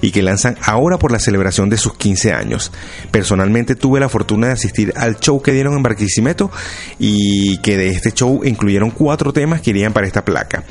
y 0.00 0.10
que 0.10 0.22
lanzan 0.22 0.56
ahora 0.64 0.98
por 0.98 1.12
la 1.12 1.18
celebración 1.18 1.68
de 1.68 1.76
sus 1.76 1.98
15 1.98 2.32
años. 2.32 2.72
Personalmente 3.10 3.74
tuve 3.74 4.00
la 4.00 4.08
fortuna 4.08 4.46
de 4.46 4.54
asistir 4.54 4.94
al 4.96 5.20
show 5.20 5.42
que 5.42 5.52
dieron 5.52 5.74
en 5.76 5.82
Barquisimeto 5.82 6.50
y 6.98 7.58
que 7.58 7.76
de 7.76 7.88
este 7.88 8.12
show 8.12 8.40
incluyeron 8.42 8.90
cuatro 8.90 9.34
temas 9.34 9.60
que 9.60 9.68
irían 9.68 9.92
para 9.92 10.06
esta 10.06 10.24
placa. 10.24 10.64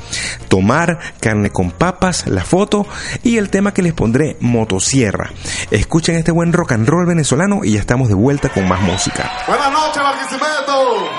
Tomar, 0.48 0.98
carne 1.20 1.50
con 1.50 1.70
papas, 1.70 2.26
la 2.26 2.42
foto 2.42 2.84
y 3.22 3.36
el 3.36 3.48
tema 3.48 3.72
que 3.72 3.82
les 3.82 3.92
pondré, 3.92 4.36
motosierra. 4.40 5.30
Escuchen 5.70 6.16
este 6.16 6.32
buen 6.32 6.52
rock 6.52 6.72
and 6.72 6.88
roll 6.88 7.06
venezolano 7.06 7.60
y 7.64 7.74
ya 7.74 7.80
estamos 7.80 8.08
de 8.08 8.14
vuelta 8.14 8.48
con 8.48 8.68
más 8.68 8.80
música. 8.80 9.30
Buenas 9.46 9.72
noches, 9.72 10.02
Barquisimeto. 10.02 11.10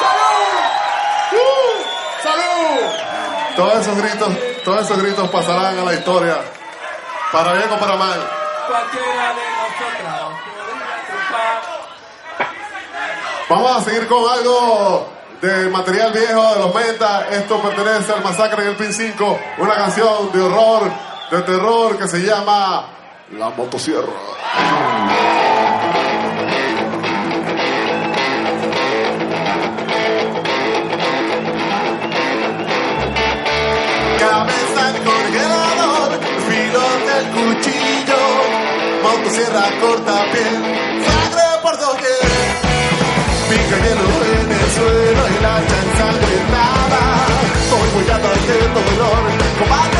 ¡Salud! 0.00 0.58
¡Uh! 1.32 2.22
¡Salud! 2.22 3.56
Todos 3.56 3.80
esos 3.80 4.02
gritos, 4.02 4.28
todos 4.64 4.84
esos 4.84 5.02
gritos 5.02 5.28
pasarán 5.30 5.78
a 5.78 5.84
la 5.84 5.94
historia. 5.94 6.36
Para 7.32 7.52
bien 7.52 7.70
o 7.70 7.78
para 7.78 7.96
mal. 7.96 8.20
Cualquiera 8.68 9.34
de. 9.34 9.58
Vamos 13.48 13.76
a 13.76 13.82
seguir 13.82 14.06
con 14.06 14.30
algo 14.30 15.08
del 15.40 15.70
material 15.70 16.12
viejo 16.12 16.54
de 16.54 16.60
los 16.60 16.74
Menta. 16.74 17.28
Esto 17.30 17.62
pertenece 17.62 18.12
al 18.12 18.22
Masacre 18.22 18.62
en 18.62 18.68
el 18.70 18.76
Pin 18.76 18.92
5. 18.92 19.40
Una 19.58 19.74
canción 19.74 20.30
de 20.32 20.42
horror, 20.42 20.92
de 21.30 21.42
terror 21.42 21.96
que 21.96 22.08
se 22.08 22.18
llama 22.18 22.97
La 23.36 23.50
Motosierra. 23.50 24.06
Cabeza 34.18 34.90
en 34.90 35.04
congelador, 35.04 36.20
filo 36.48 36.80
del 37.04 37.26
cuchillo, 37.34 38.16
motosierra 39.02 39.66
corta 39.78 40.24
piel, 40.32 40.62
sangre 41.04 41.42
por 41.62 41.78
doquier. 41.78 42.28
Pica 43.50 43.76
hielo 43.84 44.08
en 44.24 44.52
el 44.52 44.70
suelo 44.70 45.22
y 45.28 45.42
la 45.42 45.58
ensangrentada. 45.58 47.02
Soy 47.68 47.88
muy 47.94 48.04
de 48.04 48.68
dolor, 48.68 49.22
combate 49.58 49.97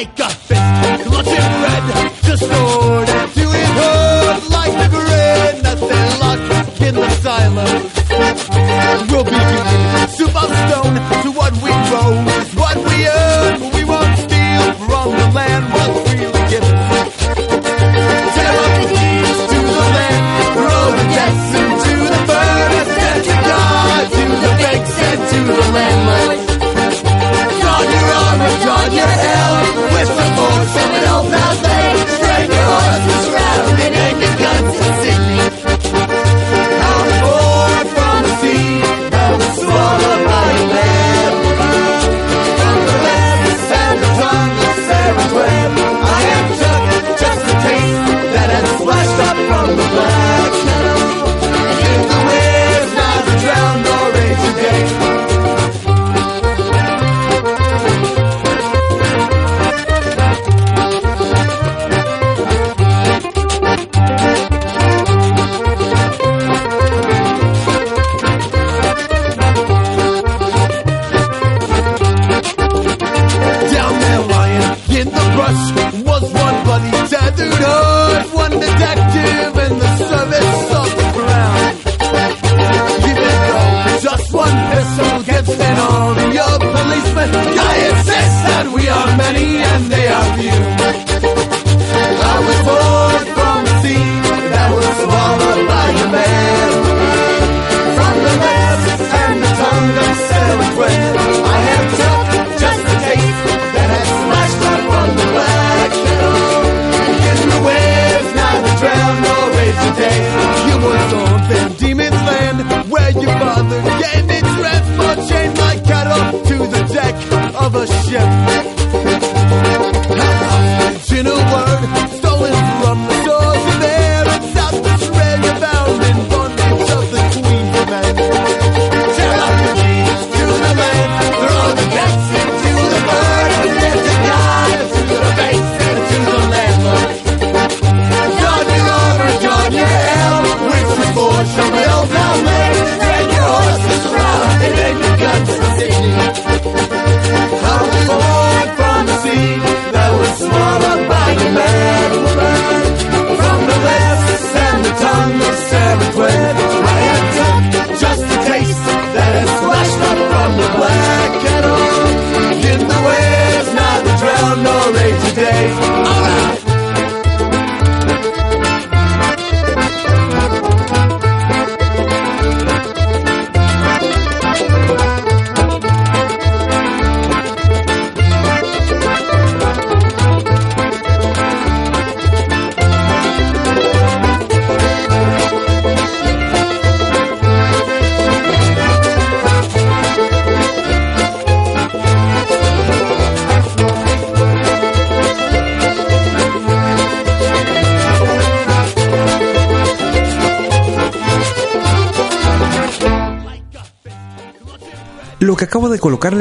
like 0.00 0.18
a 0.18 0.30
fist. 0.30 1.04
Clutching 1.04 1.52
red, 1.64 1.84
distorted 2.24 3.26
to 3.36 3.46
his 3.56 3.70
hood 3.78 4.50
like 4.50 4.74
the 4.80 4.88
grin. 4.94 5.62
Nothing 5.62 6.12
lost 6.20 6.80
in 6.80 6.94
the 6.94 7.10
silence. 7.10 7.89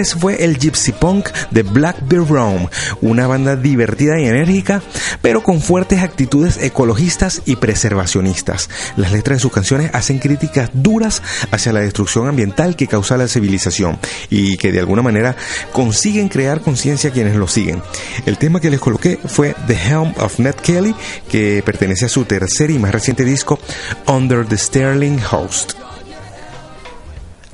fue 0.05 0.43
el 0.43 0.57
Gypsy 0.57 0.93
Punk 0.93 1.29
de 1.51 1.63
Blackbeard 1.63 2.27
Rome, 2.27 2.69
una 3.01 3.27
banda 3.27 3.55
divertida 3.55 4.19
y 4.19 4.25
enérgica, 4.25 4.81
pero 5.21 5.43
con 5.43 5.61
fuertes 5.61 6.01
actitudes 6.01 6.57
ecologistas 6.61 7.41
y 7.45 7.57
preservacionistas. 7.57 8.69
Las 8.95 9.11
letras 9.11 9.37
de 9.37 9.41
sus 9.41 9.51
canciones 9.51 9.91
hacen 9.93 10.19
críticas 10.19 10.69
duras 10.73 11.21
hacia 11.51 11.73
la 11.73 11.81
destrucción 11.81 12.27
ambiental 12.27 12.75
que 12.75 12.87
causa 12.87 13.17
la 13.17 13.27
civilización 13.27 13.99
y 14.29 14.57
que 14.57 14.71
de 14.71 14.79
alguna 14.79 15.01
manera 15.01 15.35
consiguen 15.73 16.29
crear 16.29 16.61
conciencia 16.61 17.09
a 17.09 17.13
quienes 17.13 17.35
lo 17.35 17.47
siguen. 17.47 17.81
El 18.25 18.37
tema 18.37 18.59
que 18.59 18.69
les 18.69 18.79
coloqué 18.79 19.19
fue 19.25 19.55
The 19.67 19.75
Helm 19.75 20.13
of 20.19 20.39
Ned 20.39 20.55
Kelly, 20.55 20.95
que 21.29 21.61
pertenece 21.65 22.05
a 22.05 22.09
su 22.09 22.25
tercer 22.25 22.71
y 22.71 22.79
más 22.79 22.91
reciente 22.91 23.25
disco, 23.25 23.59
Under 24.07 24.45
the 24.45 24.57
Sterling 24.57 25.19
Host. 25.31 25.88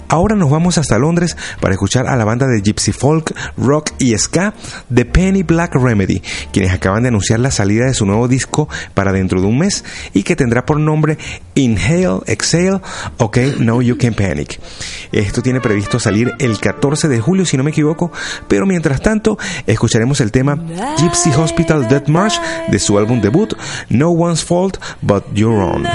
Ahora 0.08 0.36
nos 0.36 0.50
vamos 0.50 0.78
hasta 0.78 0.98
Londres 0.98 1.36
para 1.60 1.74
escuchar 1.74 2.08
a 2.08 2.16
la 2.16 2.26
banda 2.26 2.48
de 2.48 2.62
Gypsy 2.62 2.92
Folk, 2.92 3.36
Rock 3.58 3.92
y 4.00 4.18
Ska 4.18 4.54
The 4.94 5.06
Penny 5.06 5.44
Black 5.44 5.76
Remedy, 5.76 6.22
quienes 6.52 6.72
acaban 6.72 7.04
de 7.04 7.10
anunciar 7.10 7.40
la 7.40 7.52
salida 7.52 7.86
de 7.86 7.94
su 7.94 8.06
nuevo 8.06 8.28
disco 8.28 8.70
para 8.94 9.12
dentro 9.12 9.42
de 9.42 9.48
un 9.48 9.60
mes 9.60 9.84
y 10.14 10.24
que 10.24 10.36
tendrá 10.36 10.66
por 10.66 10.80
nombre 10.80 11.18
Inhale, 11.56 12.20
Exhale, 12.28 12.82
OK, 13.18 13.38
No 13.60 13.82
You 13.82 13.98
Can 13.98 14.14
Panic. 14.14 14.60
Esto 15.12 15.42
tiene 15.42 15.62
previsto 15.62 16.00
salir 16.00 16.34
el 16.40 16.60
14 16.60 17.08
de 17.08 17.20
julio, 17.20 17.46
si 17.46 17.58
no 17.58 17.64
me 17.64 17.72
equivoco, 17.72 18.12
pero 18.48 18.66
mientras 18.66 19.02
tanto 19.02 19.38
escucharemos 19.66 20.22
el 20.22 20.32
tema 20.32 20.58
Gypsy 20.98 21.32
Hospital 21.32 21.88
Death 21.88 22.08
March 22.08 22.40
de 22.70 22.80
su 22.80 22.98
álbum 22.98 23.22
debut 23.22 23.54
No 23.90 24.10
One's 24.10 24.44
Fault 24.44 24.78
But 25.02 25.24
Your 25.34 25.62
Own. 25.62 25.86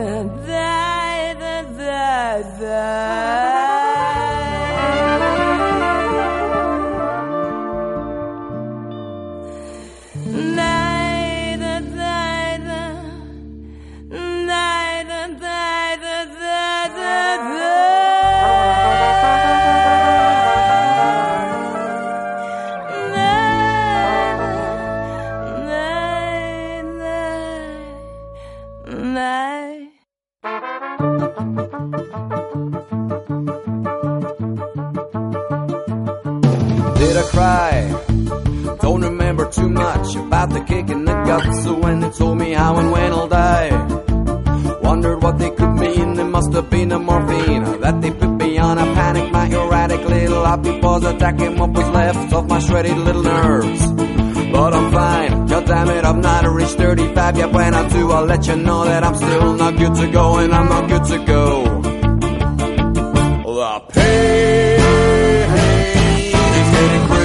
da 0.00 1.34
da 1.40 1.62
da 1.78 2.42
da. 2.60 3.49
Did 37.00 37.16
I 37.16 37.22
cry? 37.22 38.76
Don't 38.82 39.00
remember 39.00 39.50
too 39.50 39.70
much 39.70 40.16
about 40.16 40.50
the 40.50 40.60
kick 40.60 40.90
in 40.90 41.06
the 41.06 41.14
guts. 41.24 41.64
So 41.64 41.72
when 41.78 42.00
they 42.00 42.10
told 42.10 42.36
me 42.36 42.52
how 42.52 42.76
and 42.76 42.92
when 42.92 43.12
I'll 43.12 43.26
die, 43.26 43.70
wondered 44.82 45.22
what 45.22 45.38
they 45.38 45.50
could 45.50 45.74
mean. 45.84 46.18
It 46.18 46.24
must 46.24 46.52
have 46.52 46.68
been 46.68 46.92
a 46.92 46.98
morphine 46.98 47.80
that 47.80 48.02
they 48.02 48.10
put 48.10 48.32
me 48.42 48.58
on. 48.58 48.78
I 48.78 48.84
panicked 48.94 49.32
my 49.32 49.46
erratic 49.46 50.02
little 50.08 50.44
paws 50.82 51.04
attacking 51.04 51.56
what 51.56 51.70
was 51.70 51.88
left 51.88 52.32
of 52.34 52.48
my 52.48 52.58
shredded 52.58 52.98
little 52.98 53.22
nerves. 53.22 53.82
But 54.52 54.74
I'm 54.74 54.92
fine, 54.92 55.46
god 55.46 55.64
damn 55.66 55.88
it, 55.88 56.04
I've 56.04 56.18
not 56.18 56.44
reached 56.52 56.72
35 56.72 57.38
yet. 57.38 57.52
When 57.52 57.72
I 57.72 57.88
do, 57.88 58.10
I'll 58.10 58.26
let 58.26 58.46
you 58.46 58.56
know 58.56 58.84
that 58.84 59.04
I'm 59.04 59.14
still 59.14 59.54
not 59.54 59.76
good 59.78 59.94
to 59.94 60.10
go, 60.10 60.38
and 60.38 60.52
I'm 60.52 60.68
not 60.68 60.88
good 60.88 61.04
to 61.04 61.24
go. 61.24 61.80
The 63.60 63.80
pain 63.92 64.69
waiting 66.80 67.19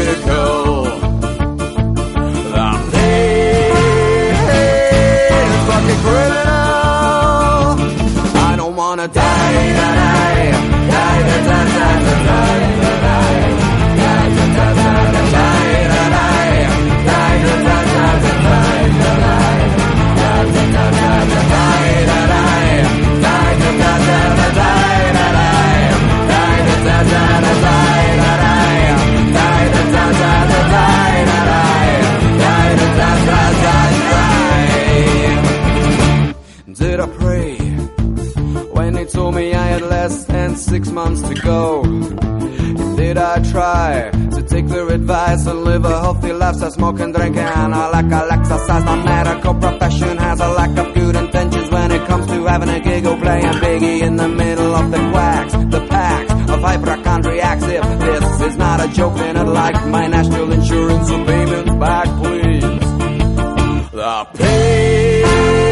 less 40.06 40.26
than 40.26 40.56
six 40.56 40.91
months 40.91 41.22
to 41.28 41.34
go? 41.34 41.82
Did 42.95 43.18
I 43.18 43.36
try 43.51 44.12
to 44.36 44.41
take 44.43 44.68
their 44.68 44.88
advice 44.89 45.47
and 45.47 45.64
live 45.64 45.84
a 45.84 45.99
healthy 45.99 46.32
lifestyle, 46.32 46.72
smoke 46.72 46.99
and 46.99 47.12
drink 47.12 47.36
and 47.38 47.74
I 47.74 47.89
like 47.89 48.12
I'll 48.20 48.32
exercise. 48.32 48.84
My 48.86 48.97
medical 49.03 49.56
profession 49.56 50.16
has 50.18 50.39
a 50.39 50.49
lack 50.60 50.78
of 50.78 50.93
good 50.93 51.16
intentions 51.16 51.72
when 51.72 51.91
it 51.91 52.06
comes 52.08 52.28
to 52.28 52.45
having 52.45 52.70
a 52.70 52.80
giggle 52.80 53.18
playing 53.18 53.58
biggie 53.66 54.01
in 54.08 54.16
the 54.16 54.30
middle 54.30 54.76
of 54.76 54.91
the 54.91 55.01
quacks, 55.12 55.53
the 55.76 55.84
packs 55.89 56.32
of 56.53 56.60
hypochondriacs. 56.62 57.64
If 57.64 57.99
this 57.99 58.41
is 58.41 58.58
not 58.58 58.78
a 58.86 58.88
joke, 58.93 59.16
then 59.16 59.38
I'd 59.38 59.47
like 59.47 59.88
my 59.88 60.06
national 60.06 60.51
insurance 60.51 61.10
payments 61.10 61.74
back, 61.86 62.08
please. 62.22 62.62
The 64.01 64.28
pain 64.36 65.64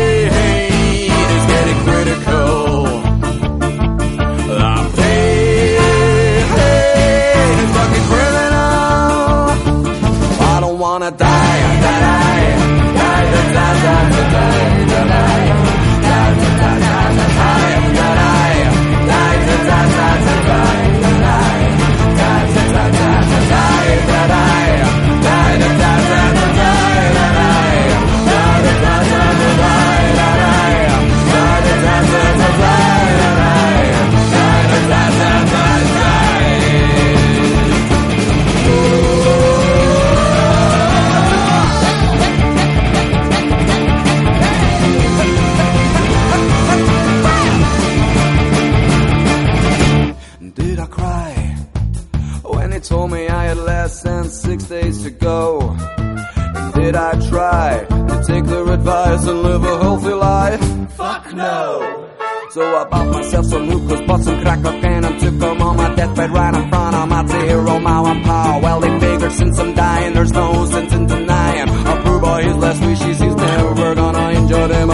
had 53.53 53.65
less 53.65 54.01
than 54.01 54.29
six 54.29 54.63
days 54.63 55.03
to 55.03 55.11
go? 55.11 55.75
And 55.97 56.73
did 56.73 56.95
I 56.95 57.11
try 57.29 57.85
to 57.89 58.23
take 58.25 58.45
their 58.45 58.67
advice 58.73 59.27
and 59.27 59.43
live 59.43 59.63
a 59.63 59.77
healthy 59.79 60.13
life? 60.13 60.61
Fuck 60.93 61.33
no! 61.33 62.09
So 62.51 62.61
I 62.61 62.83
bought 62.85 63.07
myself 63.07 63.45
some 63.45 63.67
hookahs, 63.67 64.01
bought 64.07 64.21
some 64.21 64.41
crack 64.41 64.61
cocaine 64.63 65.03
and 65.03 65.19
took 65.19 65.37
them 65.39 65.61
on 65.61 65.77
my 65.77 65.95
deathbed 65.95 66.29
right 66.31 66.53
in 66.53 66.69
front 66.69 66.95
of 66.95 67.09
my 67.09 67.25
zero 67.25 67.79
mile 67.79 68.07
and 68.07 68.23
power. 68.23 68.61
Well, 68.61 68.79
they 68.79 68.99
figured 68.99 69.31
since 69.31 69.59
I'm 69.59 69.73
dying, 69.73 70.13
there's 70.13 70.31
no 70.31 70.65
sense 70.65 70.93
in 70.93 71.05
denying. 71.07 71.69
A 71.69 72.01
poor 72.03 72.19
boy 72.19 72.41
is 72.49 72.55
less 72.55 72.79
wishes, 72.79 73.19
he's 73.19 73.35
never 73.35 73.95
gonna 73.95 74.29
enjoy 74.39 74.67
them 74.67 74.89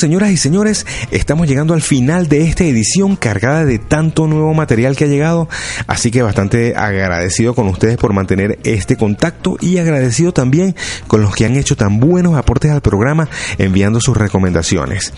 señoras 0.00 0.30
y 0.30 0.38
señores, 0.38 0.86
estamos 1.10 1.46
llegando 1.46 1.74
al 1.74 1.82
final 1.82 2.26
de 2.26 2.48
esta 2.48 2.64
edición 2.64 3.16
cargada 3.16 3.66
de 3.66 3.78
tanto 3.78 4.26
nuevo 4.26 4.54
material 4.54 4.96
que 4.96 5.04
ha 5.04 5.08
llegado, 5.08 5.46
así 5.86 6.10
que 6.10 6.22
bastante 6.22 6.74
agradecido 6.74 7.54
con 7.54 7.68
ustedes 7.68 7.98
por 7.98 8.14
mantener 8.14 8.58
este 8.64 8.96
contacto 8.96 9.58
y 9.60 9.76
agradecido 9.76 10.32
también 10.32 10.74
con 11.06 11.20
los 11.20 11.34
que 11.34 11.44
han 11.44 11.54
hecho 11.54 11.76
tan 11.76 12.00
buenos 12.00 12.36
aportes 12.36 12.70
al 12.70 12.80
programa 12.80 13.28
enviando 13.58 14.00
sus 14.00 14.16
recomendaciones. 14.16 15.12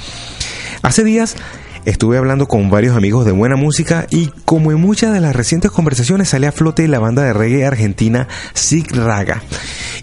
Hace 0.82 1.04
días 1.04 1.36
estuve 1.84 2.18
hablando 2.18 2.46
con 2.46 2.70
varios 2.70 2.96
amigos 2.96 3.24
de 3.24 3.32
buena 3.32 3.56
música 3.56 4.06
y 4.10 4.28
como 4.44 4.72
en 4.72 4.80
muchas 4.80 5.12
de 5.12 5.20
las 5.20 5.34
recientes 5.34 5.70
conversaciones 5.70 6.28
sale 6.28 6.46
a 6.46 6.52
flote 6.52 6.86
la 6.88 6.98
banda 6.98 7.22
de 7.22 7.32
reggae 7.32 7.64
argentina 7.64 8.28
Sig 8.54 8.90
Raga. 8.92 9.42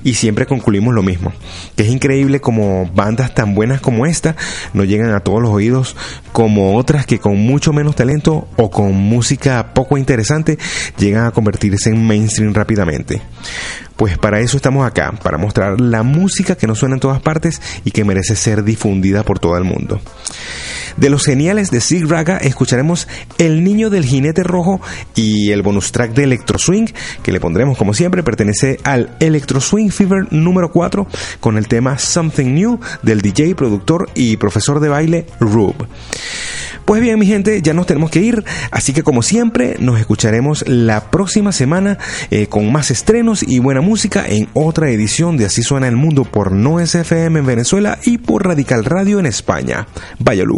Y 0.04 0.14
siempre 0.14 0.46
concluimos 0.46 0.94
lo 0.94 1.04
mismo, 1.04 1.34
que 1.76 1.84
es 1.84 1.90
increíble 1.90 2.40
como 2.40 2.90
bandas 2.94 3.34
tan 3.34 3.54
buenas 3.54 3.82
como 3.82 4.06
esta 4.06 4.36
no 4.74 4.86
llegan 4.86 5.14
a 5.14 5.20
todos 5.20 5.42
los 5.42 5.52
oídos 5.52 5.96
como 6.32 6.78
otras 6.78 7.06
que 7.06 7.20
con 7.20 7.38
mucho 7.38 7.74
menos 7.74 7.96
talento 7.96 8.48
o 8.56 8.70
con 8.72 8.94
música 8.94 9.74
poco 9.74 9.98
interesante 9.98 10.58
llegan 10.98 11.26
a 11.26 11.32
convertirse 11.32 11.90
en 11.90 12.06
mainstream 12.06 12.54
rápidamente. 12.54 13.22
Pues 14.00 14.18
para 14.18 14.40
eso 14.40 14.56
estamos 14.56 14.88
acá, 14.88 15.12
para 15.22 15.38
mostrar 15.38 15.82
la 15.82 16.04
música 16.04 16.56
que 16.56 16.68
no 16.68 16.74
suena 16.74 16.96
en 16.96 17.02
todas 17.02 17.22
partes 17.22 17.62
y 17.84 17.92
que 17.92 18.06
merece 18.06 18.38
ser 18.38 18.64
difundida 18.64 19.24
por 19.24 19.40
todo 19.40 19.58
el 19.58 19.66
mundo. 19.66 20.00
De 20.96 21.10
los 21.10 21.26
geniales 21.26 21.70
de 21.70 21.82
Sig 21.82 22.08
Raga 22.08 22.38
escucharemos 22.38 23.10
El 23.38 23.62
Niño 23.62 23.90
del 23.90 24.06
Jinete 24.06 24.44
Rojo 24.44 24.80
y 25.16 25.52
el 25.52 25.64
bonus 25.64 25.92
track 25.92 26.14
de 26.14 26.24
Electro 26.24 26.58
Swing, 26.58 26.88
que 27.24 27.34
le 27.34 27.42
pondremos 27.42 27.78
como 27.78 27.94
siempre, 27.94 28.24
pertenece 28.24 28.80
al 28.86 29.18
Electro 29.20 29.60
Swing 29.60 29.90
Fever 29.90 30.32
número 30.32 30.72
4 30.72 31.06
con 31.42 31.58
el 31.58 31.68
tema 31.68 31.98
Something 31.98 32.54
New 32.54 32.80
del 33.04 33.20
DJ, 33.20 33.54
productor 33.54 34.10
y 34.16 34.38
profesor 34.38 34.80
de 34.80 34.88
baile 34.88 35.26
Rube. 35.42 35.76
Pues 36.86 37.04
bien, 37.04 37.20
mi 37.20 37.28
gente, 37.28 37.62
ya 37.62 37.76
nos 37.76 37.86
tenemos 37.86 38.10
que 38.10 38.20
ir, 38.20 38.44
así 38.72 38.94
que 38.94 39.04
como 39.04 39.22
siempre, 39.22 39.76
nos 39.80 40.00
escucharemos 40.00 40.68
la 40.68 41.12
próxima 41.12 41.52
semana 41.52 42.00
eh, 42.32 42.48
con 42.48 42.72
más 42.72 42.90
estrenos 42.90 43.44
y 43.44 43.60
buena 43.60 43.80
música 43.80 43.89
en 44.28 44.48
otra 44.54 44.92
edición 44.92 45.36
de 45.36 45.46
Así 45.46 45.64
Suena 45.64 45.88
el 45.88 45.96
Mundo 45.96 46.24
por 46.24 46.52
No 46.52 46.78
SFM 46.86 47.40
en 47.40 47.46
Venezuela 47.46 47.98
y 48.06 48.20
por 48.20 48.46
Radical 48.46 48.86
Radio 48.86 49.20
en 49.20 49.26
España. 49.26 49.88
Váyalo. 50.20 50.58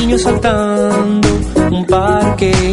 Niño 0.00 0.18
saltando 0.18 1.28
un 1.70 1.86
parque 1.86 2.71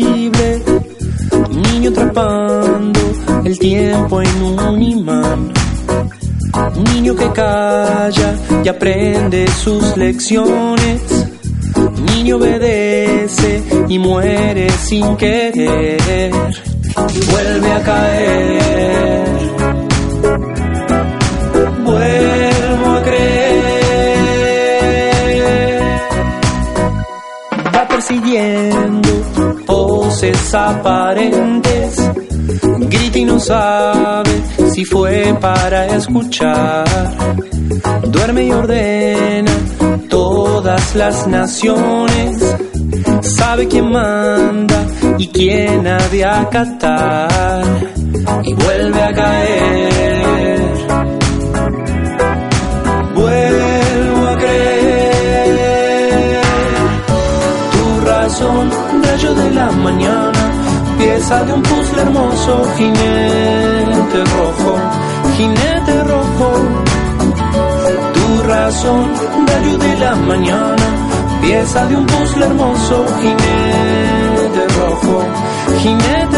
niño 0.00 1.90
atrapando 1.90 3.00
el 3.44 3.58
tiempo 3.58 4.22
en 4.22 4.42
un 4.42 4.82
imán. 4.82 5.52
Niño 6.94 7.14
que 7.14 7.30
calla 7.32 8.34
y 8.64 8.68
aprende 8.68 9.46
sus 9.62 9.96
lecciones. 9.96 11.00
Niño 12.14 12.36
obedece 12.36 13.62
y 13.88 13.98
muere 13.98 14.70
sin 14.70 15.16
querer. 15.16 16.32
Vuelve 17.30 17.72
a 17.72 17.82
caer. 17.82 19.24
Vuelvo 21.84 22.51
persiguiendo 28.02 29.08
poses 29.66 30.54
aparentes. 30.54 31.96
Grita 32.88 33.18
y 33.18 33.24
no 33.24 33.38
sabe 33.38 34.42
si 34.72 34.84
fue 34.84 35.36
para 35.40 35.86
escuchar. 35.86 36.84
Duerme 38.08 38.46
y 38.46 38.52
ordena 38.52 39.52
todas 40.08 40.94
las 40.96 41.26
naciones. 41.26 42.56
Sabe 43.20 43.68
quién 43.68 43.90
manda 43.90 44.84
y 45.18 45.28
quién 45.28 45.86
ha 45.86 46.08
de 46.08 46.24
acatar. 46.24 47.64
Y 48.42 48.54
vuelve 48.54 49.02
a 49.02 49.12
caer. 49.12 50.11
Rayo 58.42 59.34
de 59.34 59.50
la 59.52 59.70
mañana, 59.70 60.50
pieza 60.98 61.44
de 61.44 61.52
un 61.52 61.62
puzzle 61.62 62.02
hermoso, 62.02 62.64
jinete 62.76 64.18
rojo, 64.34 64.76
jinete 65.36 66.02
rojo. 66.02 66.48
Tu 68.14 68.42
razón, 68.48 69.12
rayo 69.46 69.78
de 69.78 69.96
la 70.00 70.14
mañana, 70.16 70.86
pieza 71.40 71.86
de 71.86 71.94
un 71.94 72.04
puzzle 72.06 72.46
hermoso, 72.46 73.06
jinete 73.22 74.62
rojo, 74.76 75.22
jinete 75.78 76.31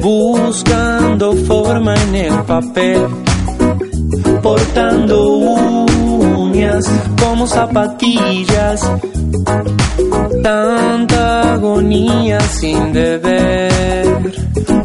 buscando 0.00 1.34
forma 1.34 1.94
en 1.94 2.14
el 2.14 2.34
papel, 2.44 3.06
portando 4.42 5.36
uñas 5.36 6.84
como 7.20 7.46
zapatillas, 7.46 8.80
tanta 10.42 11.52
agonía 11.52 12.40
sin 12.40 12.92
deber, 12.94 14.32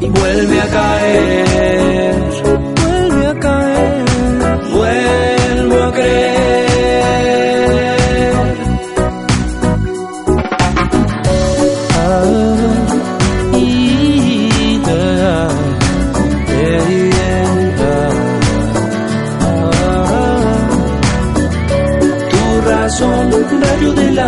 y 0.01 0.05
vuelve 0.07 0.61
a 0.61 0.67
caer, 0.67 2.15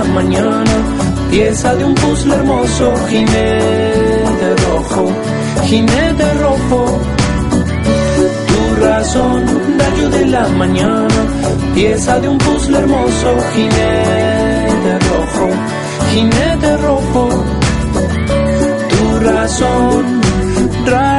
mañana, 0.09 0.71
pieza 1.29 1.75
de 1.75 1.85
un 1.85 1.95
puzzle 1.95 2.35
hermoso, 2.35 2.93
jinete 3.09 4.55
rojo, 4.67 5.11
jinete 5.65 6.33
rojo. 6.33 6.99
Tu 8.47 8.85
razón, 8.85 9.45
rayo 9.79 10.09
de 10.09 10.25
la 10.27 10.47
mañana, 10.49 11.07
pieza 11.73 12.19
de 12.19 12.29
un 12.29 12.37
puzzle 12.37 12.77
hermoso, 12.77 13.37
jinete 13.53 14.91
rojo, 15.09 15.49
jinete 16.11 16.77
rojo. 16.77 17.29
Tu 18.89 19.25
razón, 19.25 20.21
rayo 20.85 21.18